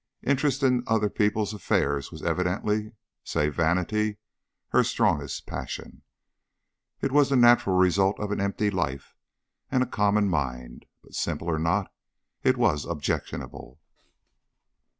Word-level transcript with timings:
Interest 0.23 0.63
in 0.63 0.83
other 0.87 1.11
people's 1.11 1.53
affairs 1.53 2.11
was 2.11 2.23
evidently, 2.23 2.93
save 3.23 3.53
vanity, 3.53 4.17
her 4.69 4.83
strongest 4.83 5.45
passion. 5.45 6.01
It 7.01 7.11
was 7.11 7.29
the 7.29 7.35
natural 7.35 7.75
result 7.75 8.19
of 8.19 8.31
an 8.31 8.41
empty 8.41 8.71
life 8.71 9.15
and 9.69 9.83
a 9.83 9.85
common 9.85 10.27
mind. 10.27 10.87
But 11.03 11.13
simple 11.13 11.47
or 11.51 11.59
not, 11.59 11.93
it 12.41 12.57
was 12.57 12.83
objectionable. 12.83 13.79